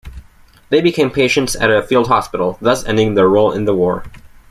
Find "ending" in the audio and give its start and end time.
2.83-3.13